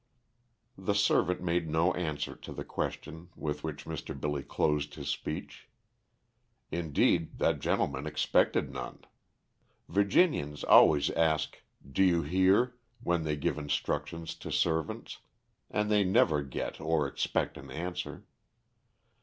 [0.79, 4.19] The servant made no answer to the question with which Mr.
[4.19, 5.69] Billy closed his speech.
[6.71, 9.05] Indeed that gentleman expected none.
[9.87, 15.19] Virginians always ask "do you hear?" when they give instructions to servants,
[15.69, 18.25] and they never get or expect an answer.